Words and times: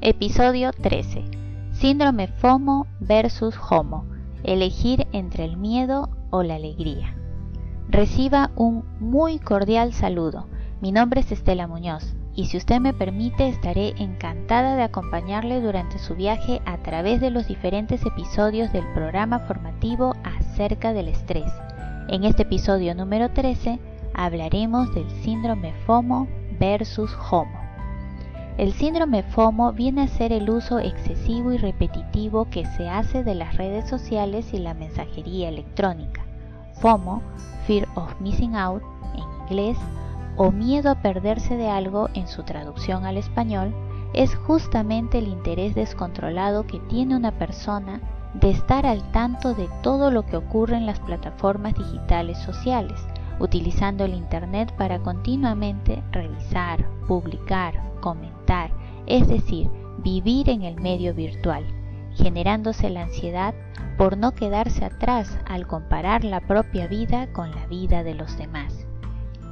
Episodio 0.00 0.70
13. 0.72 1.24
Síndrome 1.72 2.28
FOMO 2.28 2.86
versus 2.98 3.54
HOMO. 3.56 4.06
Elegir 4.42 5.06
entre 5.12 5.44
el 5.44 5.56
miedo 5.56 6.08
o 6.30 6.42
la 6.42 6.54
alegría. 6.54 7.14
Reciba 7.88 8.50
un 8.56 8.84
muy 9.00 9.38
cordial 9.38 9.92
saludo. 9.92 10.46
Mi 10.80 10.92
nombre 10.92 11.20
es 11.20 11.32
Estela 11.32 11.66
Muñoz 11.66 12.14
y 12.34 12.46
si 12.46 12.56
usted 12.56 12.80
me 12.80 12.94
permite 12.94 13.48
estaré 13.48 13.94
encantada 13.98 14.76
de 14.76 14.82
acompañarle 14.82 15.60
durante 15.60 15.98
su 15.98 16.14
viaje 16.14 16.62
a 16.64 16.78
través 16.78 17.20
de 17.20 17.30
los 17.30 17.48
diferentes 17.48 18.06
episodios 18.06 18.72
del 18.72 18.86
programa 18.94 19.40
formativo 19.40 20.14
acerca 20.58 20.92
del 20.92 21.06
estrés. 21.06 21.52
En 22.08 22.24
este 22.24 22.42
episodio 22.42 22.92
número 22.92 23.30
13 23.30 23.78
hablaremos 24.12 24.92
del 24.92 25.08
síndrome 25.22 25.72
FOMO 25.86 26.26
versus 26.58 27.14
HOMO. 27.30 27.60
El 28.56 28.72
síndrome 28.72 29.22
FOMO 29.22 29.72
viene 29.72 30.02
a 30.02 30.08
ser 30.08 30.32
el 30.32 30.50
uso 30.50 30.80
excesivo 30.80 31.52
y 31.52 31.58
repetitivo 31.58 32.46
que 32.50 32.66
se 32.76 32.88
hace 32.88 33.22
de 33.22 33.36
las 33.36 33.56
redes 33.56 33.88
sociales 33.88 34.52
y 34.52 34.58
la 34.58 34.74
mensajería 34.74 35.48
electrónica. 35.48 36.24
FOMO, 36.80 37.22
Fear 37.68 37.86
of 37.94 38.20
Missing 38.20 38.56
Out, 38.56 38.82
en 39.14 39.42
inglés, 39.42 39.78
o 40.36 40.50
miedo 40.50 40.90
a 40.90 41.00
perderse 41.02 41.56
de 41.56 41.68
algo 41.68 42.08
en 42.14 42.26
su 42.26 42.42
traducción 42.42 43.06
al 43.06 43.16
español, 43.16 43.72
es 44.12 44.34
justamente 44.34 45.18
el 45.18 45.28
interés 45.28 45.76
descontrolado 45.76 46.66
que 46.66 46.80
tiene 46.80 47.14
una 47.14 47.30
persona 47.30 48.00
de 48.40 48.50
estar 48.50 48.86
al 48.86 49.02
tanto 49.10 49.54
de 49.54 49.68
todo 49.82 50.10
lo 50.10 50.24
que 50.24 50.36
ocurre 50.36 50.76
en 50.76 50.86
las 50.86 51.00
plataformas 51.00 51.74
digitales 51.74 52.38
sociales, 52.38 53.00
utilizando 53.40 54.04
el 54.04 54.14
Internet 54.14 54.72
para 54.76 55.00
continuamente 55.00 56.02
revisar, 56.12 56.88
publicar, 57.06 57.82
comentar, 58.00 58.70
es 59.06 59.26
decir, 59.26 59.68
vivir 59.98 60.50
en 60.50 60.62
el 60.62 60.80
medio 60.80 61.14
virtual, 61.14 61.64
generándose 62.14 62.90
la 62.90 63.02
ansiedad 63.02 63.54
por 63.96 64.16
no 64.16 64.32
quedarse 64.34 64.84
atrás 64.84 65.36
al 65.46 65.66
comparar 65.66 66.22
la 66.22 66.40
propia 66.40 66.86
vida 66.86 67.32
con 67.32 67.50
la 67.50 67.66
vida 67.66 68.04
de 68.04 68.14
los 68.14 68.36
demás. 68.38 68.86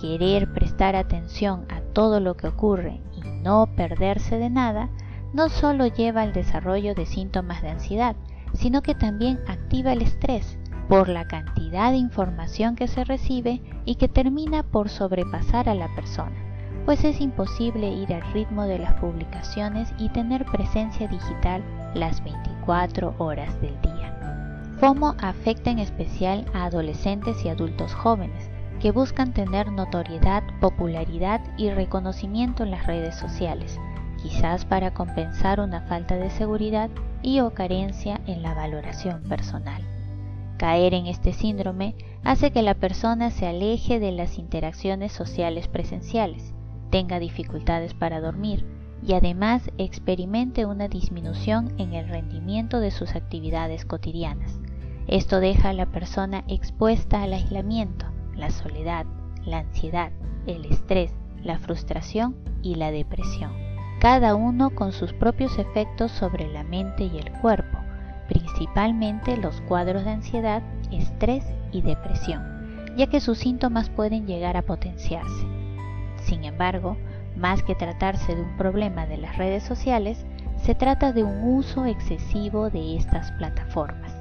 Querer 0.00 0.52
prestar 0.52 0.96
atención 0.96 1.66
a 1.68 1.80
todo 1.92 2.18
lo 2.18 2.36
que 2.36 2.48
ocurre 2.48 3.00
y 3.14 3.20
no 3.42 3.68
perderse 3.76 4.38
de 4.38 4.50
nada, 4.50 4.88
no 5.32 5.48
solo 5.48 5.86
lleva 5.86 6.22
al 6.22 6.32
desarrollo 6.32 6.94
de 6.96 7.06
síntomas 7.06 7.62
de 7.62 7.70
ansiedad, 7.70 8.16
sino 8.54 8.82
que 8.82 8.94
también 8.94 9.40
activa 9.46 9.92
el 9.92 10.02
estrés 10.02 10.58
por 10.88 11.08
la 11.08 11.26
cantidad 11.26 11.90
de 11.90 11.98
información 11.98 12.76
que 12.76 12.88
se 12.88 13.04
recibe 13.04 13.62
y 13.84 13.94
que 13.96 14.08
termina 14.08 14.62
por 14.62 14.88
sobrepasar 14.88 15.68
a 15.68 15.74
la 15.74 15.94
persona 15.94 16.52
pues 16.84 17.04
es 17.04 17.20
imposible 17.20 17.88
ir 17.88 18.12
al 18.12 18.22
ritmo 18.32 18.64
de 18.64 18.78
las 18.78 18.94
publicaciones 18.94 19.92
y 19.98 20.08
tener 20.08 20.44
presencia 20.46 21.06
digital 21.06 21.62
las 21.94 22.22
24 22.24 23.14
horas 23.18 23.60
del 23.60 23.80
día. 23.82 24.72
FOMO 24.80 25.14
afecta 25.20 25.70
en 25.70 25.78
especial 25.78 26.44
a 26.54 26.64
adolescentes 26.64 27.44
y 27.44 27.48
adultos 27.48 27.94
jóvenes 27.94 28.50
que 28.80 28.90
buscan 28.90 29.32
tener 29.32 29.70
notoriedad, 29.70 30.42
popularidad 30.60 31.40
y 31.56 31.70
reconocimiento 31.70 32.64
en 32.64 32.72
las 32.72 32.86
redes 32.86 33.14
sociales, 33.14 33.78
quizás 34.22 34.64
para 34.64 34.94
compensar 34.94 35.60
una 35.60 35.82
falta 35.82 36.16
de 36.16 36.30
seguridad 36.30 36.90
y 37.22 37.40
o 37.40 37.50
carencia 37.50 38.20
en 38.26 38.42
la 38.42 38.54
valoración 38.54 39.22
personal. 39.24 39.82
Caer 40.58 40.94
en 40.94 41.06
este 41.06 41.32
síndrome 41.32 41.94
hace 42.22 42.52
que 42.52 42.62
la 42.62 42.74
persona 42.74 43.30
se 43.30 43.46
aleje 43.46 43.98
de 43.98 44.12
las 44.12 44.38
interacciones 44.38 45.12
sociales 45.12 45.66
presenciales 45.68 46.54
tenga 46.92 47.18
dificultades 47.18 47.94
para 47.94 48.20
dormir 48.20 48.64
y 49.04 49.14
además 49.14 49.70
experimente 49.78 50.66
una 50.66 50.86
disminución 50.86 51.72
en 51.78 51.94
el 51.94 52.08
rendimiento 52.08 52.78
de 52.78 52.92
sus 52.92 53.16
actividades 53.16 53.84
cotidianas. 53.84 54.60
Esto 55.08 55.40
deja 55.40 55.70
a 55.70 55.72
la 55.72 55.86
persona 55.86 56.44
expuesta 56.46 57.22
al 57.22 57.32
aislamiento, 57.32 58.06
la 58.36 58.50
soledad, 58.50 59.06
la 59.44 59.60
ansiedad, 59.60 60.12
el 60.46 60.66
estrés, 60.66 61.12
la 61.42 61.58
frustración 61.58 62.36
y 62.62 62.76
la 62.76 62.92
depresión, 62.92 63.52
cada 64.02 64.34
uno 64.34 64.70
con 64.70 64.90
sus 64.90 65.12
propios 65.12 65.60
efectos 65.60 66.10
sobre 66.10 66.52
la 66.52 66.64
mente 66.64 67.04
y 67.04 67.18
el 67.18 67.30
cuerpo, 67.34 67.78
principalmente 68.26 69.36
los 69.36 69.60
cuadros 69.60 70.04
de 70.04 70.10
ansiedad, 70.10 70.60
estrés 70.90 71.44
y 71.70 71.82
depresión, 71.82 72.42
ya 72.96 73.06
que 73.06 73.20
sus 73.20 73.38
síntomas 73.38 73.90
pueden 73.90 74.26
llegar 74.26 74.56
a 74.56 74.62
potenciarse. 74.62 75.46
Sin 76.16 76.42
embargo, 76.42 76.96
más 77.36 77.62
que 77.62 77.76
tratarse 77.76 78.34
de 78.34 78.42
un 78.42 78.56
problema 78.56 79.06
de 79.06 79.18
las 79.18 79.38
redes 79.38 79.62
sociales, 79.62 80.26
se 80.56 80.74
trata 80.74 81.12
de 81.12 81.22
un 81.22 81.54
uso 81.54 81.84
excesivo 81.86 82.70
de 82.70 82.96
estas 82.96 83.30
plataformas. 83.30 84.12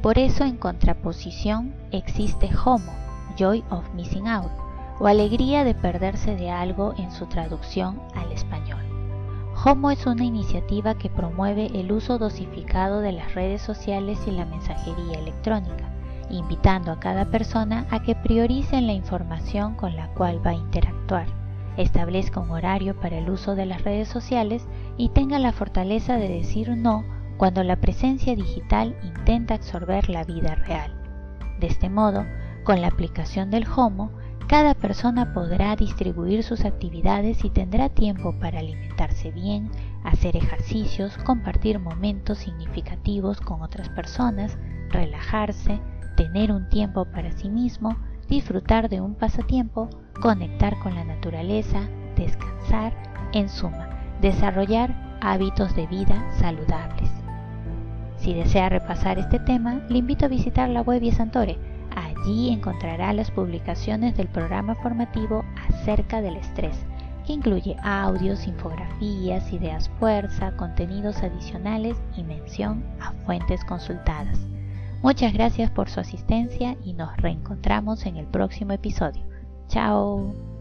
Por 0.00 0.18
eso 0.18 0.44
en 0.44 0.56
contraposición 0.56 1.74
existe 1.90 2.48
HOMO, 2.64 2.92
Joy 3.36 3.62
of 3.68 3.92
Missing 3.92 4.26
Out, 4.26 4.52
o 4.98 5.06
alegría 5.06 5.64
de 5.64 5.74
perderse 5.74 6.34
de 6.34 6.50
algo 6.50 6.94
en 6.96 7.12
su 7.12 7.26
traducción 7.26 8.00
al 8.14 8.32
español. 8.32 8.85
HOMO 9.68 9.90
es 9.90 10.06
una 10.06 10.22
iniciativa 10.22 10.96
que 10.96 11.10
promueve 11.10 11.66
el 11.74 11.90
uso 11.90 12.18
dosificado 12.18 13.00
de 13.00 13.10
las 13.10 13.34
redes 13.34 13.60
sociales 13.60 14.16
y 14.28 14.30
la 14.30 14.44
mensajería 14.44 15.18
electrónica 15.18 15.90
invitando 16.30 16.92
a 16.92 17.00
cada 17.00 17.24
persona 17.24 17.84
a 17.90 18.00
que 18.00 18.14
priorice 18.14 18.80
la 18.80 18.92
información 18.92 19.74
con 19.74 19.96
la 19.96 20.06
cual 20.14 20.40
va 20.46 20.50
a 20.52 20.54
interactuar, 20.54 21.26
establezca 21.76 22.38
un 22.38 22.52
horario 22.52 22.94
para 23.00 23.18
el 23.18 23.28
uso 23.28 23.56
de 23.56 23.66
las 23.66 23.82
redes 23.82 24.06
sociales 24.06 24.64
y 24.96 25.08
tenga 25.08 25.40
la 25.40 25.50
fortaleza 25.50 26.14
de 26.14 26.28
decir 26.28 26.76
no 26.76 27.04
cuando 27.36 27.64
la 27.64 27.74
presencia 27.74 28.36
digital 28.36 28.96
intenta 29.02 29.54
absorber 29.54 30.08
la 30.08 30.22
vida 30.22 30.54
real. 30.54 30.94
De 31.58 31.66
este 31.66 31.90
modo, 31.90 32.24
con 32.62 32.80
la 32.80 32.86
aplicación 32.86 33.50
del 33.50 33.66
HOMO, 33.66 34.12
cada 34.56 34.72
persona 34.72 35.34
podrá 35.34 35.76
distribuir 35.76 36.42
sus 36.42 36.64
actividades 36.64 37.44
y 37.44 37.50
tendrá 37.50 37.90
tiempo 37.90 38.34
para 38.40 38.60
alimentarse 38.60 39.30
bien, 39.30 39.70
hacer 40.02 40.34
ejercicios, 40.34 41.18
compartir 41.18 41.78
momentos 41.78 42.38
significativos 42.38 43.38
con 43.42 43.60
otras 43.60 43.90
personas, 43.90 44.56
relajarse, 44.88 45.78
tener 46.16 46.52
un 46.52 46.70
tiempo 46.70 47.04
para 47.04 47.32
sí 47.32 47.50
mismo, 47.50 47.98
disfrutar 48.30 48.88
de 48.88 49.02
un 49.02 49.14
pasatiempo, 49.14 49.90
conectar 50.22 50.78
con 50.78 50.94
la 50.94 51.04
naturaleza, 51.04 51.90
descansar, 52.16 52.94
en 53.34 53.50
suma, 53.50 53.90
desarrollar 54.22 55.18
hábitos 55.20 55.76
de 55.76 55.86
vida 55.86 56.32
saludables. 56.38 57.10
Si 58.16 58.32
desea 58.32 58.70
repasar 58.70 59.18
este 59.18 59.38
tema, 59.38 59.82
le 59.90 59.98
invito 59.98 60.24
a 60.24 60.28
visitar 60.28 60.70
la 60.70 60.80
web 60.80 61.02
Santore. 61.12 61.75
Allí 62.26 62.52
encontrará 62.52 63.12
las 63.12 63.30
publicaciones 63.30 64.16
del 64.16 64.26
programa 64.26 64.74
formativo 64.74 65.44
acerca 65.68 66.20
del 66.20 66.36
estrés, 66.36 66.76
que 67.24 67.34
incluye 67.34 67.76
audios, 67.84 68.48
infografías, 68.48 69.52
ideas 69.52 69.88
fuerza, 70.00 70.56
contenidos 70.56 71.22
adicionales 71.22 71.96
y 72.16 72.24
mención 72.24 72.84
a 73.00 73.12
fuentes 73.24 73.64
consultadas. 73.64 74.40
Muchas 75.02 75.32
gracias 75.34 75.70
por 75.70 75.88
su 75.88 76.00
asistencia 76.00 76.76
y 76.84 76.94
nos 76.94 77.16
reencontramos 77.18 78.04
en 78.06 78.16
el 78.16 78.26
próximo 78.26 78.72
episodio. 78.72 79.22
Chao. 79.68 80.55